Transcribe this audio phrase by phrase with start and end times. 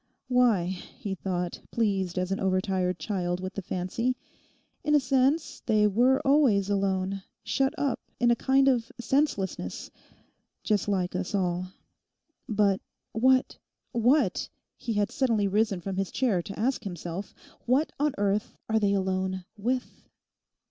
[0.29, 4.15] Why, he thought, pleased as an overtired child with the fancy,
[4.83, 11.15] in a sense they were always alone, shut up in a kind of senselessness—just like
[11.15, 11.67] us all.
[12.49, 18.79] But what—what, he had suddenly risen from his chair to ask himself—what on earth are
[18.79, 20.09] they alone with?